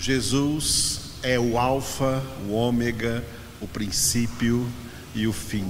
[0.00, 3.22] Jesus é o Alfa, o Ômega,
[3.60, 4.66] o princípio
[5.14, 5.66] e o fim.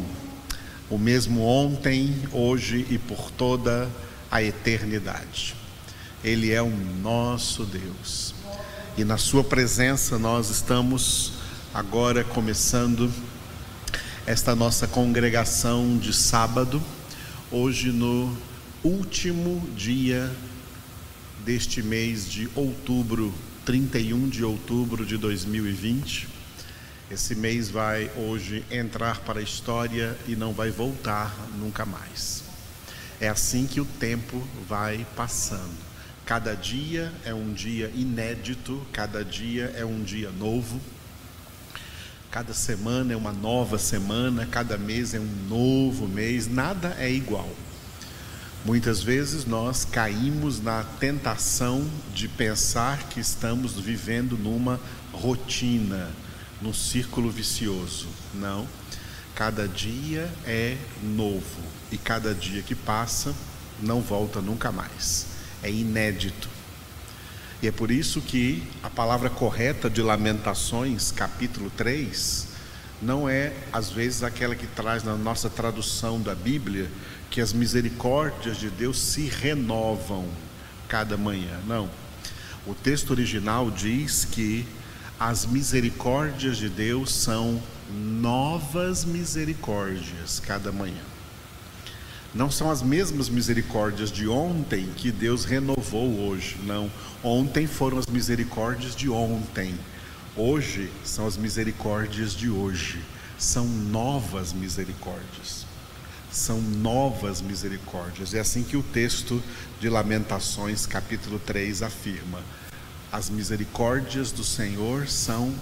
[0.89, 3.91] O mesmo ontem, hoje e por toda
[4.31, 5.57] a eternidade.
[6.23, 8.33] Ele é o nosso Deus.
[8.97, 11.33] E na Sua presença nós estamos
[11.75, 13.13] agora começando
[14.27, 16.81] esta nossa congregação de sábado,
[17.51, 18.37] hoje no
[18.85, 20.31] último dia
[21.45, 26.29] deste mês de outubro, 31 de outubro de 2020.
[27.11, 32.45] Esse mês vai hoje entrar para a história e não vai voltar nunca mais.
[33.21, 35.77] É assim que o tempo vai passando.
[36.25, 40.81] Cada dia é um dia inédito, cada dia é um dia novo.
[42.31, 47.51] Cada semana é uma nova semana, cada mês é um novo mês, nada é igual.
[48.63, 54.79] Muitas vezes nós caímos na tentação de pensar que estamos vivendo numa
[55.13, 56.11] rotina,
[56.61, 58.07] num círculo vicioso.
[58.35, 58.69] Não.
[59.35, 63.35] Cada dia é novo e cada dia que passa
[63.81, 65.29] não volta nunca mais.
[65.63, 66.51] É inédito.
[67.63, 72.49] E é por isso que a palavra correta de Lamentações, capítulo 3,
[73.01, 76.91] não é às vezes aquela que traz na nossa tradução da Bíblia
[77.31, 80.27] que as misericórdias de Deus se renovam
[80.89, 81.61] cada manhã.
[81.65, 81.89] Não.
[82.67, 84.67] O texto original diz que
[85.19, 91.03] as misericórdias de Deus são novas misericórdias cada manhã.
[92.35, 96.57] Não são as mesmas misericórdias de ontem que Deus renovou hoje.
[96.65, 96.91] Não.
[97.23, 99.75] Ontem foram as misericórdias de ontem.
[100.37, 103.01] Hoje são as misericórdias de hoje.
[103.39, 105.70] São novas misericórdias
[106.33, 108.35] são novas misericórdias.
[108.35, 109.43] É assim que o texto
[109.81, 112.43] de Lamentações, capítulo 3, afirma:
[113.11, 115.55] as misericórdias do Senhor são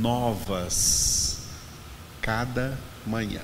[0.00, 1.38] novas
[2.20, 3.42] cada manhã.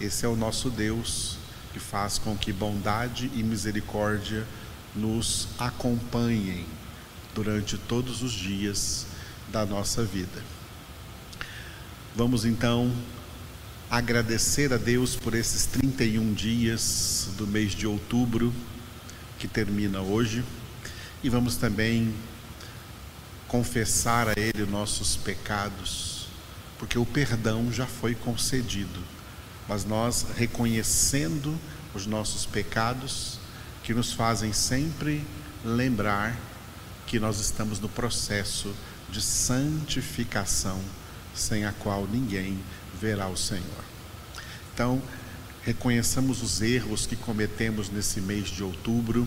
[0.00, 1.38] Esse é o nosso Deus
[1.72, 4.46] que faz com que bondade e misericórdia
[4.94, 6.66] nos acompanhem
[7.34, 9.06] durante todos os dias
[9.50, 10.42] da nossa vida.
[12.14, 12.92] Vamos então
[13.96, 18.52] agradecer a Deus por esses 31 dias do mês de outubro
[19.38, 20.42] que termina hoje
[21.22, 22.12] e vamos também
[23.46, 26.26] confessar a Ele nossos pecados,
[26.76, 29.00] porque o perdão já foi concedido,
[29.68, 31.56] mas nós reconhecendo
[31.94, 33.38] os nossos pecados
[33.84, 35.24] que nos fazem sempre
[35.64, 36.36] lembrar
[37.06, 38.74] que nós estamos no processo
[39.08, 40.80] de santificação
[41.32, 42.58] sem a qual ninguém
[43.00, 43.84] verá o Senhor.
[44.72, 45.02] Então,
[45.62, 49.26] reconheçamos os erros que cometemos nesse mês de outubro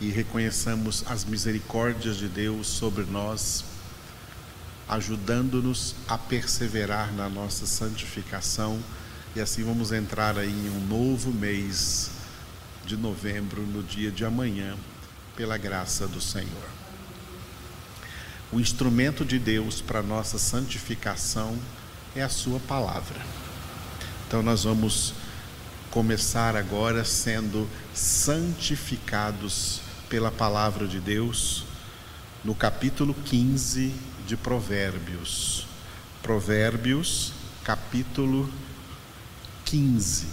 [0.00, 3.64] e reconheçamos as misericórdias de Deus sobre nós,
[4.88, 8.78] ajudando-nos a perseverar na nossa santificação
[9.36, 12.10] e assim vamos entrar aí em um novo mês
[12.86, 14.76] de novembro, no dia de amanhã,
[15.34, 16.68] pela graça do Senhor.
[18.52, 21.58] O instrumento de Deus para nossa santificação
[22.14, 23.20] é a Sua palavra.
[24.26, 25.14] Então, nós vamos
[25.90, 31.64] começar agora sendo santificados pela palavra de Deus,
[32.44, 33.94] no capítulo 15
[34.26, 35.66] de Provérbios.
[36.22, 37.32] Provérbios,
[37.64, 38.52] capítulo
[39.64, 40.26] 15.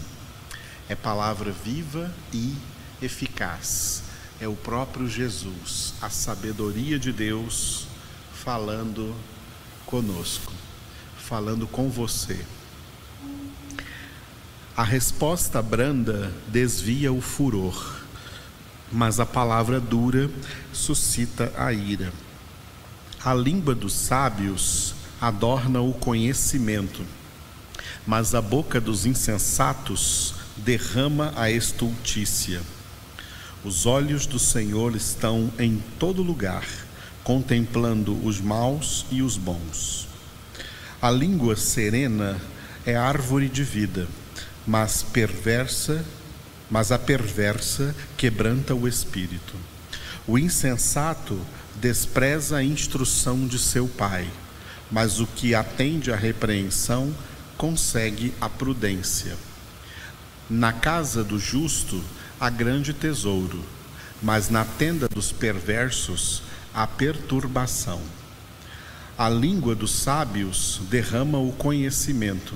[0.88, 2.56] É palavra viva e
[3.02, 4.04] eficaz.
[4.40, 7.88] É o próprio Jesus, a sabedoria de Deus
[8.34, 9.16] falando
[9.86, 10.52] conosco,
[11.32, 12.38] falando com você.
[14.76, 18.02] A resposta branda desvia o furor,
[18.92, 20.30] mas a palavra dura
[20.74, 22.12] suscita a ira.
[23.24, 27.02] A língua dos sábios adorna o conhecimento,
[28.06, 32.62] mas a boca dos insensatos derrama a estultícia.
[33.64, 36.66] Os olhos do Senhor estão em todo lugar
[37.24, 40.11] contemplando os maus e os bons.
[41.02, 42.40] A língua serena
[42.86, 44.08] é árvore de vida,
[44.68, 46.06] mas perversa,
[46.70, 49.56] mas a perversa quebranta o espírito.
[50.28, 51.42] O insensato
[51.78, 54.30] despreza a instrução de seu pai,
[54.92, 57.12] mas o que atende à repreensão
[57.58, 59.36] consegue a prudência.
[60.48, 62.00] Na casa do justo
[62.40, 63.66] há grande tesouro,
[64.22, 68.21] mas na tenda dos perversos a perturbação.
[69.22, 72.56] A língua dos sábios derrama o conhecimento,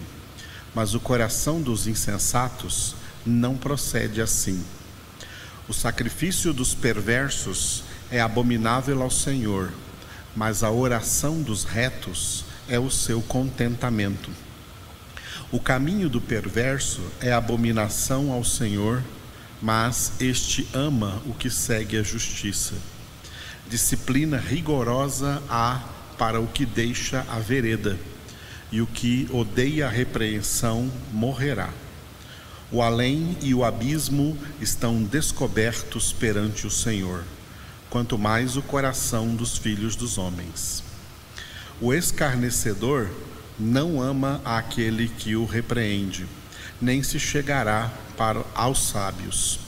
[0.74, 4.66] mas o coração dos insensatos não procede assim.
[5.70, 9.72] O sacrifício dos perversos é abominável ao Senhor,
[10.36, 14.32] mas a oração dos retos é o seu contentamento.
[15.52, 19.04] O caminho do perverso é abominação ao Senhor,
[19.62, 22.74] mas este ama o que segue a justiça.
[23.70, 27.98] Disciplina rigorosa há para o que deixa a vereda,
[28.72, 31.70] e o que odeia a repreensão morrerá.
[32.72, 37.24] O além e o abismo estão descobertos perante o Senhor,
[37.90, 40.84] quanto mais o coração dos filhos dos homens.
[41.80, 43.10] O escarnecedor
[43.60, 46.26] não ama aquele que o repreende,
[46.82, 49.60] nem se chegará para aos sábios.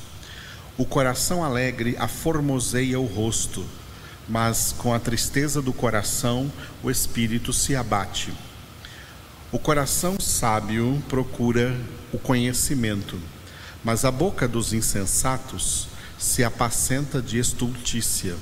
[0.77, 3.65] O coração alegre aformoseia o rosto,
[4.27, 6.51] mas com a tristeza do coração
[6.83, 8.33] o espírito se abate.
[9.51, 11.75] O coração sábio procura
[12.11, 13.17] o conhecimento,
[13.83, 15.87] mas a boca dos insensatos
[16.17, 18.35] se apacenta de estultícia.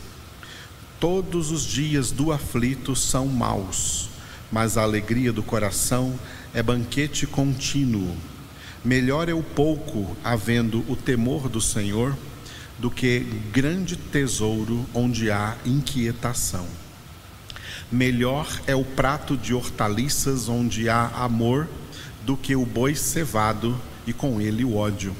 [0.99, 4.09] Todos os dias do aflito são maus,
[4.51, 6.17] mas a alegria do coração
[6.53, 8.15] é banquete contínuo.
[8.83, 12.17] Melhor é o pouco, havendo o temor do Senhor,
[12.77, 13.19] do que
[13.51, 16.67] grande tesouro onde há inquietação.
[17.91, 21.67] Melhor é o prato de hortaliças onde há amor
[22.25, 25.15] do que o boi cevado e com ele o ódio.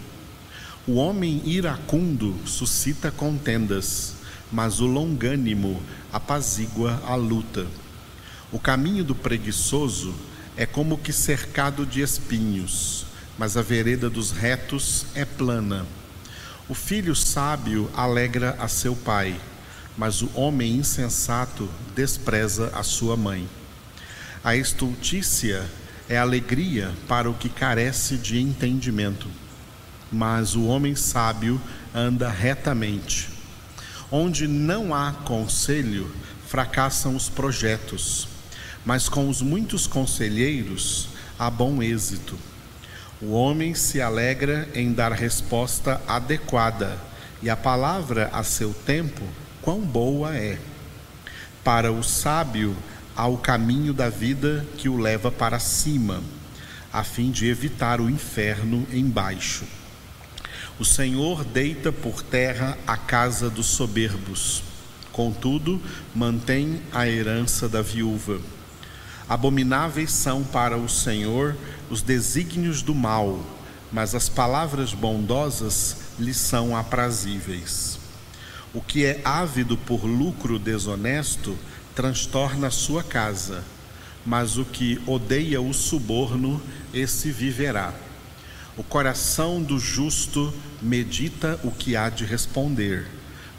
[0.88, 4.16] O homem iracundo suscita contendas,
[4.52, 5.82] mas o longânimo
[6.12, 7.66] apazigua a luta.
[8.52, 10.14] O caminho do preguiçoso
[10.58, 13.06] é como que cercado de espinhos,
[13.38, 15.86] mas a vereda dos retos é plana.
[16.68, 19.40] O filho sábio alegra a seu pai,
[19.96, 23.48] mas o homem insensato despreza a sua mãe.
[24.44, 25.64] A estultícia
[26.10, 29.28] é alegria para o que carece de entendimento,
[30.12, 31.62] mas o homem sábio
[31.94, 33.30] anda retamente.
[34.12, 36.12] Onde não há conselho,
[36.48, 38.28] fracassam os projetos,
[38.84, 42.36] mas com os muitos conselheiros há bom êxito.
[43.22, 46.98] O homem se alegra em dar resposta adequada,
[47.42, 49.22] e a palavra a seu tempo,
[49.62, 50.60] quão boa é.
[51.64, 52.76] Para o sábio,
[53.16, 56.22] há o caminho da vida que o leva para cima,
[56.92, 59.64] a fim de evitar o inferno embaixo.
[60.78, 64.62] O Senhor deita por terra a casa dos soberbos,
[65.14, 65.82] contudo,
[66.14, 68.42] mantém a herança da viúva.
[69.28, 71.56] Abomináveis são para o Senhor
[71.90, 73.40] os desígnios do mal,
[73.92, 77.98] mas as palavras bondosas lhe são aprazíveis.
[78.74, 81.58] O que é ávido por lucro desonesto
[81.96, 83.64] transtorna sua casa,
[84.26, 86.62] mas o que odeia o suborno,
[86.94, 87.94] esse viverá.
[88.78, 93.08] O coração do justo medita o que há de responder,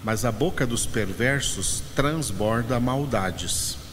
[0.04, 3.85] mas a boca dos perversos transborda maldades.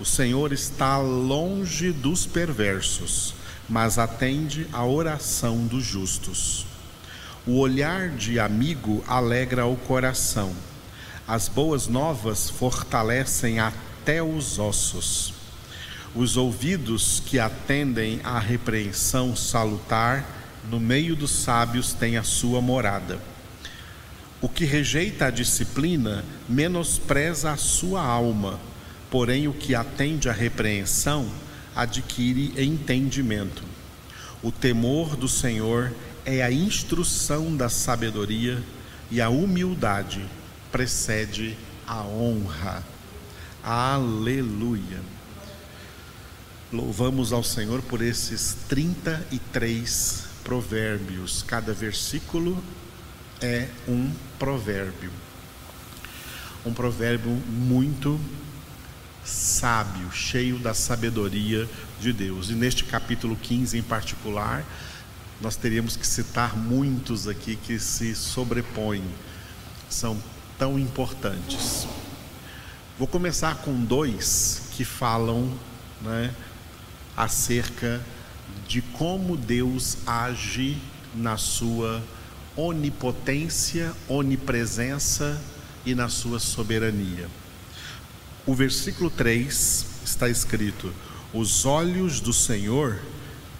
[0.00, 3.34] O Senhor está longe dos perversos,
[3.68, 6.64] mas atende à oração dos justos.
[7.44, 10.54] O olhar de amigo alegra o coração.
[11.26, 15.34] As boas novas fortalecem até os ossos.
[16.14, 20.24] Os ouvidos que atendem à repreensão salutar,
[20.70, 23.18] no meio dos sábios tem a sua morada.
[24.40, 28.67] O que rejeita a disciplina menospreza a sua alma
[29.10, 31.28] porém o que atende à repreensão
[31.74, 33.62] adquire entendimento.
[34.42, 35.92] O temor do Senhor
[36.24, 38.62] é a instrução da sabedoria
[39.10, 40.24] e a humildade
[40.70, 41.56] precede
[41.86, 42.82] a honra.
[43.62, 45.00] Aleluia.
[46.72, 51.42] Louvamos ao Senhor por esses 33 provérbios.
[51.42, 52.62] Cada versículo
[53.40, 55.10] é um provérbio.
[56.66, 58.20] Um provérbio muito
[59.28, 61.68] sábio, cheio da sabedoria
[62.00, 62.50] de Deus.
[62.50, 64.64] E neste capítulo 15 em particular,
[65.40, 69.04] nós teríamos que citar muitos aqui que se sobrepõem,
[69.88, 70.18] são
[70.58, 71.86] tão importantes.
[72.98, 75.52] Vou começar com dois que falam
[76.02, 76.34] né,
[77.16, 78.00] acerca
[78.66, 80.76] de como Deus age
[81.14, 82.02] na sua
[82.56, 85.40] onipotência, onipresença
[85.86, 87.28] e na sua soberania.
[88.48, 90.90] O versículo 3 está escrito:
[91.34, 92.98] Os olhos do Senhor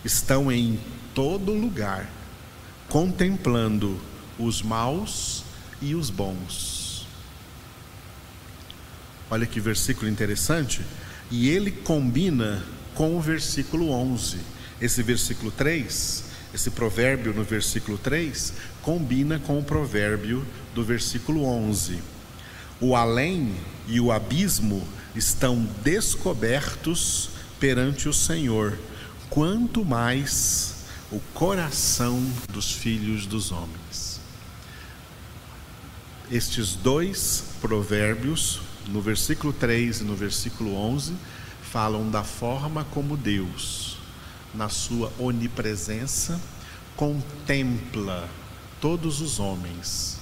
[0.03, 0.81] estão em
[1.15, 2.11] todo lugar,
[2.89, 4.01] contemplando
[4.39, 5.45] os maus
[5.83, 7.07] e os bons.
[9.31, 10.81] Olha que versículo interessante.
[11.31, 12.65] E ele combina
[12.95, 14.39] com o versículo 11.
[14.81, 20.43] Esse versículo 3, esse provérbio no versículo 3, combina com o provérbio
[20.75, 22.17] do versículo 11
[22.81, 23.55] o além
[23.87, 28.79] e o abismo estão descobertos perante o Senhor,
[29.29, 34.21] quanto mais o coração dos filhos dos homens.
[36.31, 41.15] Estes dois provérbios, no versículo 3 e no versículo 11,
[41.63, 43.97] falam da forma como Deus,
[44.55, 46.41] na sua onipresença,
[46.97, 48.29] contempla
[48.81, 50.18] todos os homens,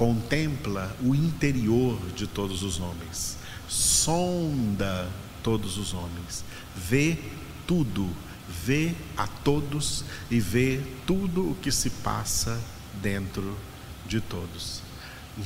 [0.00, 3.36] contempla o interior de todos os homens,
[3.68, 5.06] sonda
[5.42, 6.42] todos os homens,
[6.74, 7.18] vê
[7.66, 8.08] tudo,
[8.64, 12.58] vê a todos e vê tudo o que se passa
[13.02, 13.54] dentro
[14.06, 14.80] de todos.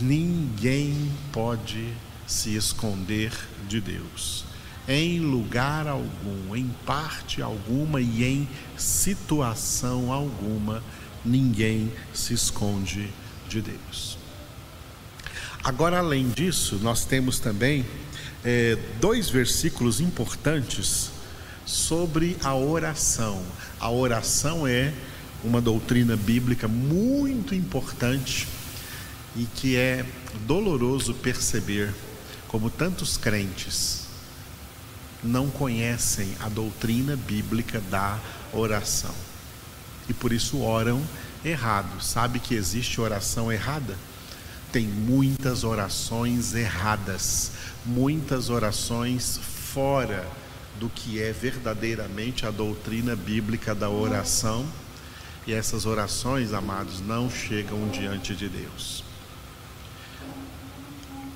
[0.00, 1.92] Ninguém pode
[2.24, 3.32] se esconder
[3.68, 4.44] de Deus.
[4.86, 10.80] Em lugar algum, em parte alguma e em situação alguma,
[11.24, 13.10] ninguém se esconde
[13.48, 14.22] de Deus.
[15.64, 17.86] Agora, além disso, nós temos também
[18.44, 21.10] é, dois versículos importantes
[21.64, 23.42] sobre a oração.
[23.80, 24.92] A oração é
[25.42, 28.46] uma doutrina bíblica muito importante
[29.34, 30.04] e que é
[30.46, 31.94] doloroso perceber
[32.46, 34.04] como tantos crentes
[35.22, 38.20] não conhecem a doutrina bíblica da
[38.52, 39.14] oração
[40.10, 41.02] e por isso oram
[41.42, 42.02] errado.
[42.02, 43.96] Sabe que existe oração errada?
[44.74, 47.52] Tem muitas orações erradas,
[47.86, 50.28] muitas orações fora
[50.80, 54.66] do que é verdadeiramente a doutrina bíblica da oração.
[55.46, 59.04] E essas orações, amados, não chegam diante de Deus.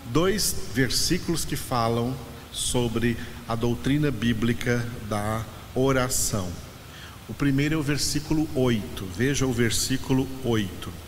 [0.07, 2.17] Dois versículos que falam
[2.51, 3.17] sobre
[3.47, 6.51] a doutrina bíblica da oração.
[7.29, 9.07] O primeiro é o versículo 8.
[9.17, 11.08] Veja o versículo 8.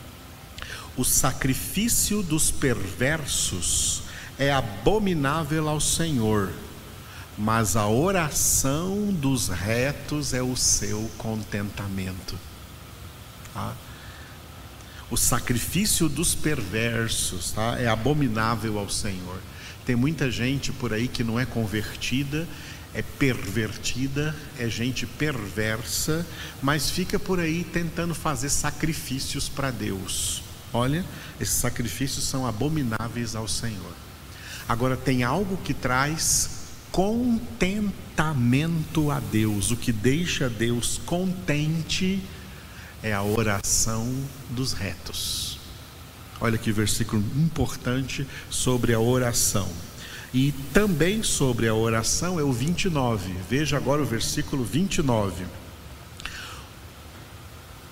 [0.97, 4.03] O sacrifício dos perversos
[4.39, 6.51] é abominável ao Senhor,
[7.39, 12.39] mas a oração dos retos é o seu contentamento.
[13.55, 13.75] Tá?
[15.11, 17.79] O sacrifício dos perversos tá?
[17.79, 19.39] é abominável ao Senhor.
[19.87, 22.47] Tem muita gente por aí que não é convertida
[22.93, 26.27] é pervertida, é gente perversa,
[26.61, 30.43] mas fica por aí tentando fazer sacrifícios para Deus.
[30.73, 31.05] Olha,
[31.41, 33.95] esses sacrifícios são abomináveis ao Senhor.
[34.69, 36.61] Agora, tem algo que traz
[36.93, 42.23] contentamento a Deus, o que deixa Deus contente
[43.03, 44.07] é a oração
[44.51, 45.59] dos retos.
[46.41, 49.69] Olha que versículo importante sobre a oração.
[50.33, 53.35] E também sobre a oração é o 29.
[53.49, 55.45] Veja agora o versículo 29.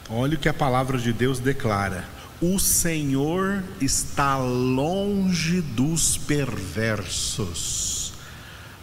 [0.09, 2.09] Olha o que a palavra de Deus declara:
[2.41, 8.13] O Senhor está longe dos perversos,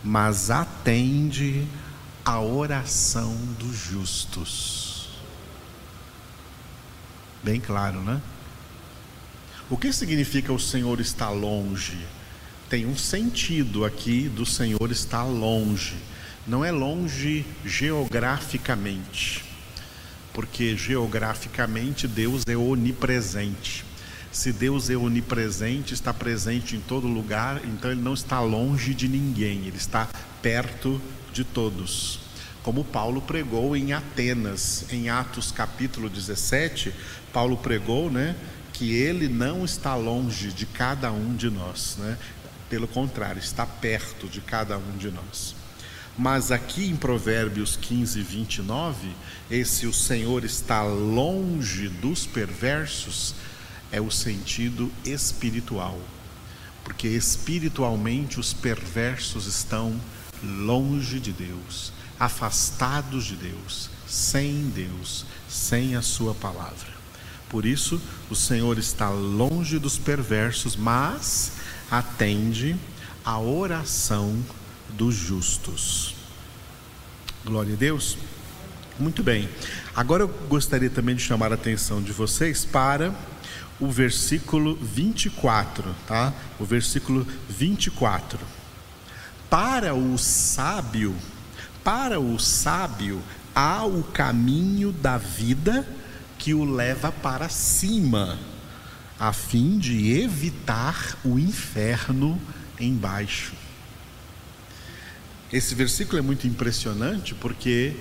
[0.03, 1.65] mas atende
[2.23, 5.09] a oração dos justos.
[7.43, 8.21] Bem claro, né?
[9.69, 12.05] O que significa o Senhor está longe?
[12.69, 15.95] tem um sentido aqui do Senhor estar longe.
[16.47, 19.43] Não é longe geograficamente,
[20.35, 23.85] porque geograficamente Deus é onipresente.
[24.31, 29.07] Se Deus é onipresente, está presente em todo lugar, então Ele não está longe de
[29.07, 30.09] ninguém, Ele está
[30.41, 31.01] perto
[31.31, 32.19] de todos.
[32.61, 36.93] Como Paulo pregou em Atenas, em Atos capítulo 17,
[37.31, 38.35] Paulo pregou, né?
[38.73, 42.17] que ele não está longe de cada um de nós, né?
[42.69, 45.55] Pelo contrário, está perto de cada um de nós.
[46.17, 49.09] Mas aqui em Provérbios 15, 29,
[49.51, 53.35] esse o Senhor está longe dos perversos,
[53.91, 55.99] é o sentido espiritual.
[56.85, 59.99] Porque espiritualmente os perversos estão
[60.41, 66.95] longe de Deus, afastados de Deus, sem Deus, sem a Sua palavra.
[67.49, 71.51] Por isso, o Senhor está longe dos perversos, mas
[71.91, 72.77] atende
[73.25, 74.41] a oração
[74.89, 76.15] dos justos.
[77.43, 78.17] Glória a Deus.
[78.99, 79.49] Muito bem.
[79.95, 83.13] Agora eu gostaria também de chamar a atenção de vocês para
[83.79, 86.33] o versículo 24, tá?
[86.59, 88.39] O versículo 24.
[89.49, 91.15] Para o sábio,
[91.83, 93.21] para o sábio
[93.53, 95.87] há o caminho da vida
[96.37, 98.37] que o leva para cima
[99.19, 102.39] a fim de evitar o inferno
[102.79, 103.53] embaixo.
[105.53, 107.95] Esse versículo é muito impressionante porque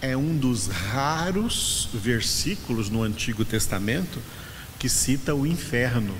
[0.00, 4.20] é um dos raros versículos no Antigo Testamento
[4.78, 6.14] que cita o inferno.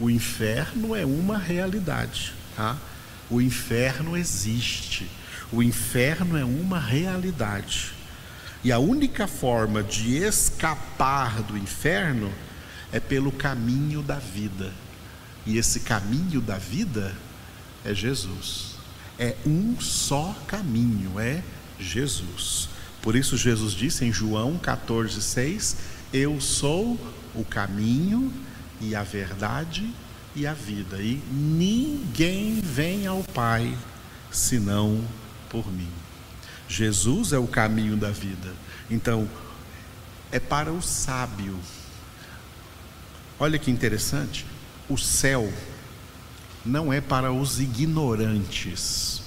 [0.00, 2.76] O inferno é uma realidade, tá?
[3.28, 5.08] O inferno existe.
[5.52, 7.92] O inferno é uma realidade.
[8.64, 12.32] E a única forma de escapar do inferno
[12.92, 14.72] é pelo caminho da vida.
[15.44, 17.12] E esse caminho da vida
[17.84, 18.71] é Jesus.
[19.22, 21.44] É um só caminho, é
[21.78, 22.68] Jesus.
[23.00, 25.76] Por isso Jesus disse em João 14:6,
[26.12, 26.98] eu sou
[27.32, 28.32] o caminho
[28.80, 29.88] e a verdade
[30.34, 33.78] e a vida, e ninguém vem ao Pai
[34.28, 35.00] senão
[35.48, 35.90] por mim.
[36.68, 38.52] Jesus é o caminho da vida.
[38.90, 39.28] Então,
[40.32, 41.56] é para o sábio.
[43.38, 44.44] Olha que interessante,
[44.88, 45.48] o céu
[46.64, 49.22] não é para os ignorantes.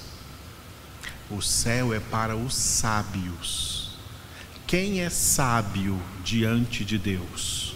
[1.30, 3.98] O céu é para os sábios.
[4.68, 7.76] Quem é sábio diante de Deus?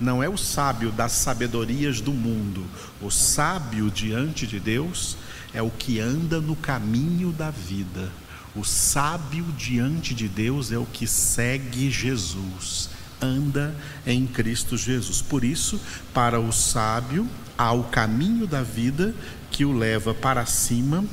[0.00, 2.66] Não é o sábio das sabedorias do mundo.
[3.00, 5.16] O sábio diante de Deus
[5.54, 8.12] é o que anda no caminho da vida.
[8.54, 12.88] O sábio diante de Deus é o que segue Jesus,
[13.20, 13.74] anda
[14.06, 15.22] em Cristo Jesus.
[15.22, 15.80] Por isso,
[16.12, 19.14] para o sábio, há o caminho da vida
[19.50, 21.04] que o leva para cima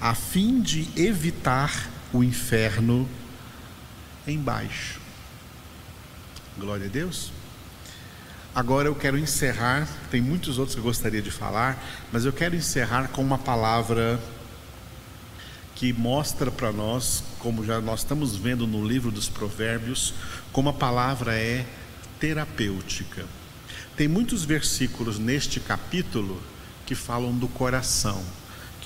[0.00, 3.08] a fim de evitar o inferno
[4.26, 5.00] embaixo.
[6.58, 7.32] Glória a Deus.
[8.54, 12.56] Agora eu quero encerrar, tem muitos outros que eu gostaria de falar, mas eu quero
[12.56, 14.18] encerrar com uma palavra
[15.76, 20.12] que mostra para nós, como já nós estamos vendo no livro dos Provérbios,
[20.52, 21.64] como a palavra é
[22.18, 23.24] terapêutica.
[23.96, 26.42] Tem muitos versículos neste capítulo
[26.84, 28.20] que falam do coração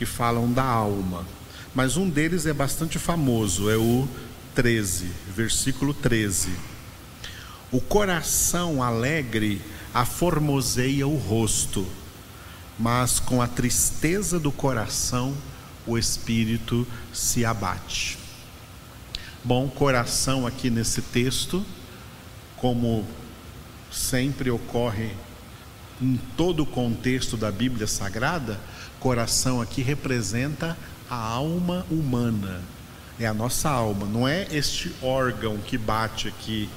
[0.00, 1.26] que falam da alma,
[1.75, 4.09] mas um deles é bastante famoso, é o
[4.54, 6.49] 13, versículo 13.
[7.70, 9.61] O coração alegre
[9.92, 11.87] aformoseia o rosto,
[12.78, 15.35] mas com a tristeza do coração
[15.90, 18.18] o espírito se abate.
[19.42, 21.65] Bom, coração aqui nesse texto,
[22.56, 23.06] como
[23.91, 25.10] sempre ocorre
[26.00, 28.60] em todo o contexto da Bíblia Sagrada,
[29.00, 30.76] Coração aqui representa
[31.08, 32.60] a alma humana,
[33.19, 36.69] é a nossa alma, não é este órgão que bate aqui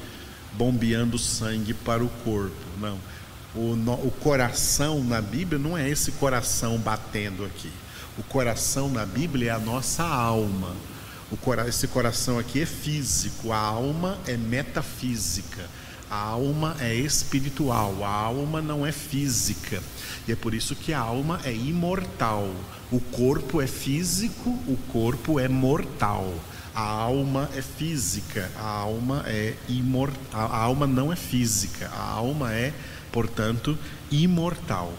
[0.54, 2.98] bombeando sangue para o corpo, não.
[3.54, 7.70] O, no, o coração na Bíblia não é esse coração batendo aqui.
[8.18, 10.76] O coração na Bíblia é a nossa alma.
[11.42, 15.68] Cora, esse coração aqui é físico, a alma é metafísica.
[16.10, 19.82] A alma é espiritual, a alma não é física.
[20.28, 22.54] E é por isso que a alma é imortal.
[22.92, 26.32] O corpo é físico, o corpo é mortal.
[26.76, 30.52] A alma é física, a alma é imortal.
[30.52, 32.74] A alma não é física, a alma é,
[33.12, 33.78] portanto,
[34.12, 34.94] imortal.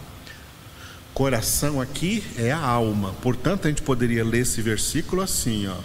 [1.15, 3.13] Coração aqui é a alma.
[3.21, 5.77] Portanto, a gente poderia ler esse versículo assim, ó.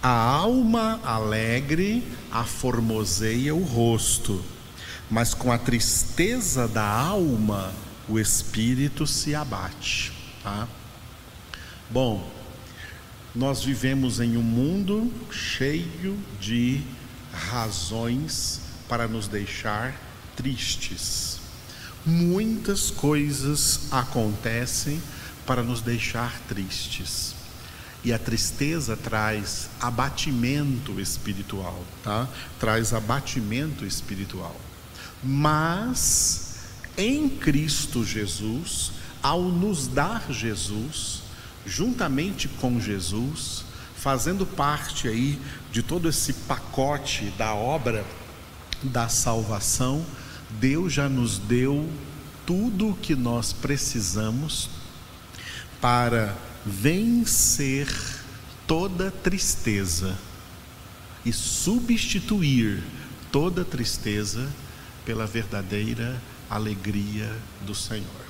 [0.00, 4.40] A alma alegre aformoseia o rosto,
[5.10, 7.74] mas com a tristeza da alma
[8.08, 10.12] o espírito se abate.
[10.40, 10.68] Tá?
[11.90, 12.24] Bom,
[13.34, 16.80] nós vivemos em um mundo cheio de
[17.32, 20.00] razões para nos deixar
[20.36, 21.43] tristes.
[22.06, 25.00] Muitas coisas acontecem
[25.46, 27.34] para nos deixar tristes.
[28.04, 32.28] E a tristeza traz abatimento espiritual, tá?
[32.60, 34.54] Traz abatimento espiritual.
[35.22, 36.56] Mas
[36.98, 41.22] em Cristo Jesus, ao nos dar Jesus,
[41.64, 43.64] juntamente com Jesus,
[43.96, 45.40] fazendo parte aí
[45.72, 48.04] de todo esse pacote da obra
[48.82, 50.04] da salvação,
[50.50, 51.88] Deus já nos deu
[52.46, 54.68] tudo o que nós precisamos
[55.80, 57.88] para vencer
[58.66, 60.16] toda tristeza
[61.24, 62.82] e substituir
[63.30, 64.48] toda tristeza
[65.04, 67.30] pela verdadeira alegria
[67.66, 68.24] do Senhor.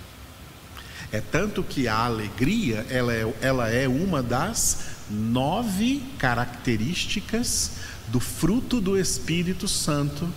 [1.12, 7.72] É tanto que a alegria ela é, ela é uma das nove características
[8.08, 10.28] do fruto do Espírito Santo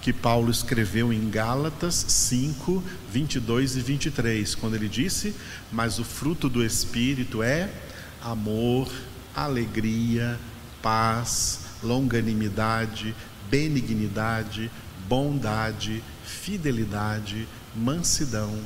[0.00, 2.82] que Paulo escreveu em Gálatas 5,
[3.12, 5.34] 22 e 23, quando ele disse:
[5.70, 7.70] Mas o fruto do Espírito é
[8.22, 8.90] amor,
[9.34, 10.38] alegria,
[10.82, 13.14] paz, longanimidade,
[13.50, 14.70] benignidade,
[15.08, 18.58] bondade, fidelidade, mansidão,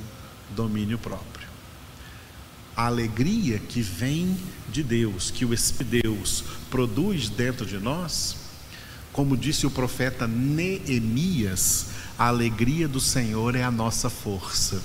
[0.54, 1.48] domínio próprio.
[2.76, 4.36] A alegria que vem
[4.68, 8.43] de Deus, que o Espírito de Deus produz dentro de nós,
[9.14, 11.86] como disse o profeta Neemias,
[12.18, 14.82] a alegria do Senhor é a nossa força.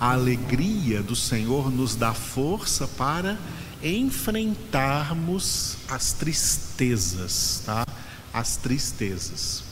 [0.00, 3.38] A alegria do Senhor nos dá força para
[3.82, 7.86] enfrentarmos as tristezas, tá?
[8.32, 9.62] As tristezas.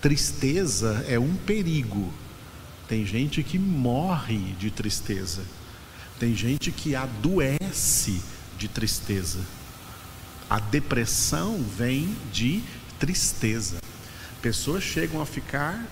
[0.00, 2.12] Tristeza é um perigo.
[2.88, 5.42] Tem gente que morre de tristeza.
[6.18, 8.20] Tem gente que adoece
[8.58, 9.38] de tristeza.
[10.52, 12.62] A depressão vem de
[12.98, 13.80] tristeza.
[14.42, 15.82] Pessoas chegam a ficar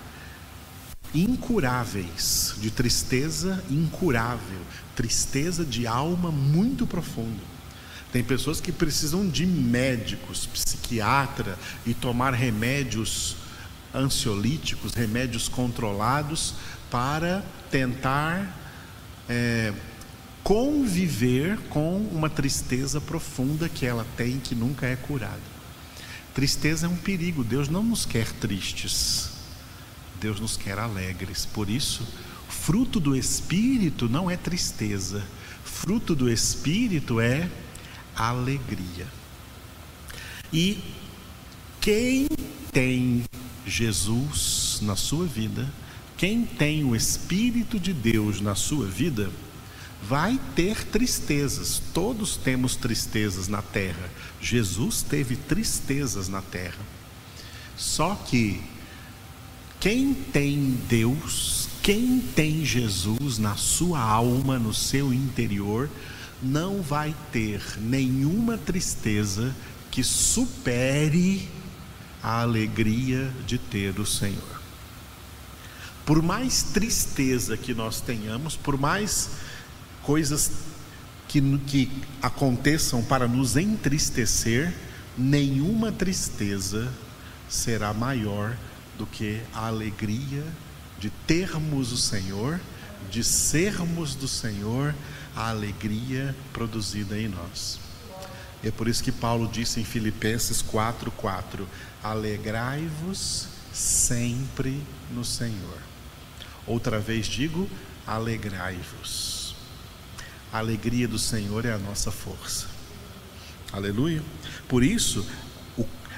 [1.15, 4.59] incuráveis, de tristeza incurável,
[4.95, 7.41] tristeza de alma muito profunda.
[8.13, 13.37] Tem pessoas que precisam de médicos, psiquiatra e tomar remédios
[13.91, 16.53] ansiolíticos, remédios controlados
[16.91, 18.55] para tentar
[19.27, 19.73] é,
[20.43, 25.39] conviver com uma tristeza profunda que ela tem que nunca é curada.
[26.33, 29.29] Tristeza é um perigo, Deus não nos quer tristes,
[30.19, 31.45] Deus nos quer alegres.
[31.45, 32.07] Por isso,
[32.47, 35.23] fruto do Espírito não é tristeza,
[35.63, 37.49] fruto do Espírito é
[38.15, 39.07] alegria.
[40.53, 40.81] E
[41.79, 42.27] quem
[42.71, 43.23] tem
[43.65, 45.71] Jesus na sua vida,
[46.17, 49.29] quem tem o Espírito de Deus na sua vida,
[50.01, 51.81] vai ter tristezas.
[51.93, 54.09] Todos temos tristezas na terra.
[54.41, 56.83] Jesus teve tristezas na terra.
[57.77, 58.61] Só que
[59.79, 65.89] quem tem Deus, quem tem Jesus na sua alma, no seu interior,
[66.41, 69.55] não vai ter nenhuma tristeza
[69.89, 71.47] que supere
[72.21, 74.61] a alegria de ter o Senhor.
[76.05, 79.31] Por mais tristeza que nós tenhamos, por mais
[80.03, 80.51] coisas
[81.27, 84.73] que, que aconteçam para nos entristecer,
[85.17, 86.91] nenhuma tristeza
[87.47, 88.55] será maior
[88.97, 90.43] do que a alegria
[90.99, 92.59] de termos o Senhor,
[93.09, 94.93] de sermos do Senhor,
[95.35, 97.79] a alegria produzida em nós.
[98.63, 101.65] É por isso que Paulo disse em Filipenses 4:4:
[102.03, 105.79] Alegrai-vos sempre no Senhor.
[106.67, 107.67] Outra vez digo:
[108.05, 109.40] alegrai-vos.
[110.51, 112.67] A alegria do Senhor é a nossa força.
[113.71, 114.21] Aleluia.
[114.67, 115.25] Por isso,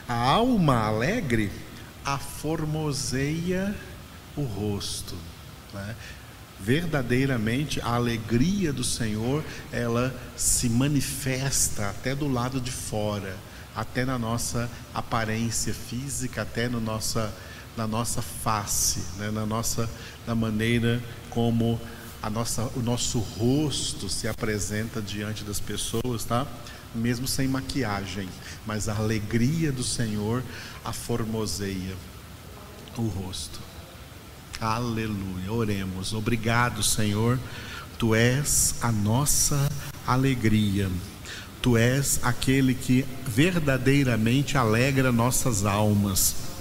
[0.08, 1.52] a alma alegre
[2.04, 3.76] aformoseia
[4.36, 5.16] o rosto.
[5.74, 5.96] Né?
[6.60, 13.36] Verdadeiramente, a alegria do Senhor, ela se manifesta até do lado de fora,
[13.76, 17.34] até na nossa aparência física, até no nossa,
[17.78, 19.30] na nossa face, né?
[19.30, 19.90] na nossa
[20.26, 21.80] na maneira como
[22.24, 26.48] a nossa, o nosso rosto se apresenta diante das pessoas, tá?
[26.96, 28.30] Mesmo sem maquiagem,
[28.66, 30.42] mas a alegria do Senhor
[30.86, 31.96] a formoseia
[32.98, 33.60] o rosto.
[34.62, 35.52] Aleluia.
[35.52, 36.14] Oremos.
[36.14, 37.38] Obrigado, Senhor.
[38.00, 39.70] Tu és a nossa
[40.08, 40.90] alegria.
[41.62, 46.54] Tu és aquele que verdadeiramente alegra nossas almas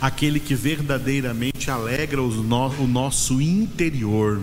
[0.00, 4.40] aquele que verdadeiramente alegra o nosso interior.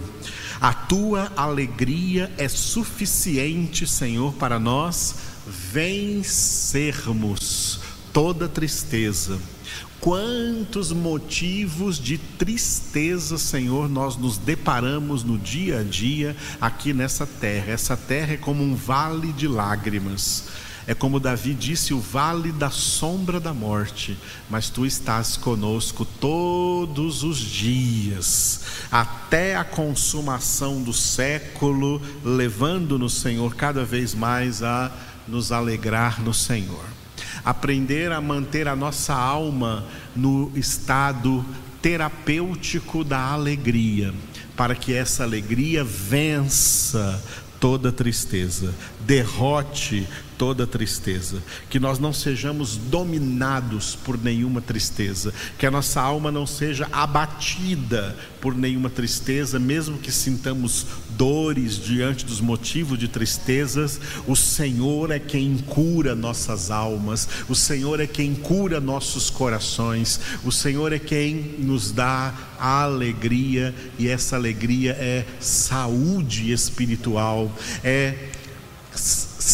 [0.90, 5.18] Tua alegria é suficiente, Senhor, para nós
[5.72, 7.80] vencermos
[8.12, 9.38] toda tristeza.
[10.00, 17.72] Quantos motivos de tristeza, Senhor, nós nos deparamos no dia a dia aqui nessa terra.
[17.72, 20.46] Essa terra é como um vale de lágrimas.
[20.90, 24.18] É como Davi disse: o vale da sombra da morte,
[24.50, 33.86] mas tu estás conosco todos os dias, até a consumação do século, levando-nos, Senhor, cada
[33.86, 34.92] vez mais a
[35.28, 36.84] nos alegrar no Senhor.
[37.46, 41.46] Aprender a manter a nossa alma no estado
[41.84, 44.12] terapêutico da alegria,
[44.58, 47.24] para que essa alegria vença
[47.60, 50.08] toda tristeza, derrote
[50.40, 56.48] toda tristeza, que nós não sejamos dominados por nenhuma tristeza, que a nossa alma não
[56.48, 64.34] seja abatida por nenhuma tristeza, mesmo que sintamos dores diante dos motivos de tristezas, o
[64.34, 70.94] Senhor é quem cura nossas almas, o Senhor é quem cura nossos corações, o Senhor
[70.94, 78.30] é quem nos dá a alegria, e essa alegria é saúde espiritual, é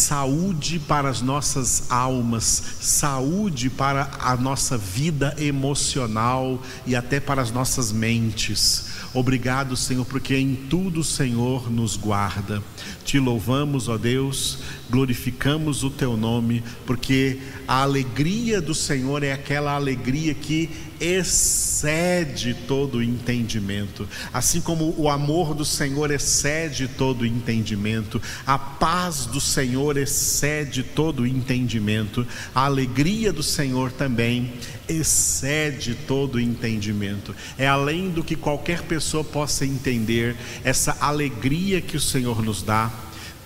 [0.06, 7.50] saúde para as nossas almas, saúde para a nossa vida emocional e até para as
[7.50, 8.86] nossas mentes.
[9.12, 12.62] Obrigado, Senhor, porque em tudo o Senhor nos guarda.
[13.06, 14.58] Te louvamos, ó Deus,
[14.90, 17.38] glorificamos o teu nome, porque
[17.68, 20.68] a alegria do Senhor é aquela alegria que
[21.00, 24.08] excede todo entendimento.
[24.32, 31.26] Assim como o amor do Senhor excede todo entendimento, a paz do Senhor excede todo
[31.26, 34.52] entendimento, a alegria do Senhor também
[34.88, 37.34] excede todo entendimento.
[37.56, 42.92] É além do que qualquer pessoa possa entender, essa alegria que o Senhor nos dá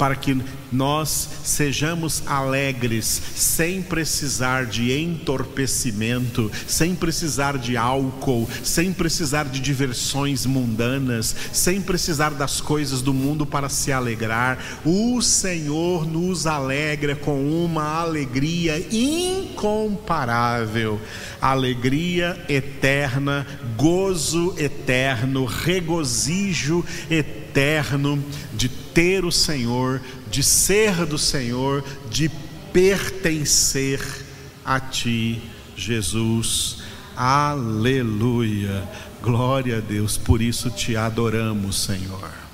[0.00, 9.44] para que nós sejamos alegres, sem precisar de entorpecimento, sem precisar de álcool, sem precisar
[9.44, 14.58] de diversões mundanas, sem precisar das coisas do mundo para se alegrar.
[14.86, 20.98] O Senhor nos alegra com uma alegria incomparável,
[21.40, 28.22] alegria eterna, gozo eterno, regozijo eterno
[28.52, 30.00] de ter o Senhor,
[30.30, 32.30] de ser do Senhor, de
[32.72, 34.00] pertencer
[34.64, 35.40] a Ti,
[35.76, 36.78] Jesus.
[37.16, 38.88] Aleluia.
[39.22, 42.49] Glória a Deus, por isso te adoramos, Senhor.